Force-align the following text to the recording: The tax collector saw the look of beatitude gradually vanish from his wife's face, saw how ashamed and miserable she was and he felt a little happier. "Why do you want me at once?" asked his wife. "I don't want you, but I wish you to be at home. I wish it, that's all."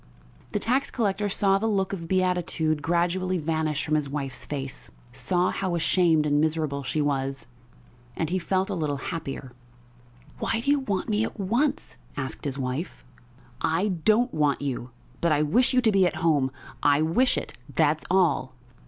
The 0.53 0.57
tax 0.57 0.89
collector 0.89 1.29
saw 1.29 1.59
the 1.59 1.67
look 1.67 1.93
of 1.93 2.07
beatitude 2.07 2.81
gradually 2.81 3.37
vanish 3.37 3.85
from 3.85 3.93
his 3.93 4.09
wife's 4.09 4.45
face, 4.45 4.89
saw 5.13 5.51
how 5.51 5.75
ashamed 5.75 6.25
and 6.25 6.41
miserable 6.41 6.81
she 6.81 6.99
was 7.03 7.45
and 8.15 8.31
he 8.31 8.39
felt 8.39 8.71
a 8.71 8.73
little 8.73 8.97
happier. 8.97 9.51
"Why 10.39 10.59
do 10.61 10.71
you 10.71 10.79
want 10.79 11.07
me 11.07 11.23
at 11.23 11.39
once?" 11.39 11.97
asked 12.17 12.45
his 12.45 12.57
wife. 12.57 13.05
"I 13.61 13.89
don't 13.89 14.33
want 14.33 14.63
you, 14.63 14.89
but 15.21 15.31
I 15.31 15.43
wish 15.43 15.71
you 15.71 15.81
to 15.81 15.91
be 15.91 16.07
at 16.07 16.15
home. 16.25 16.49
I 16.81 17.03
wish 17.03 17.37
it, 17.37 17.53
that's 17.75 18.03
all." 18.09 18.55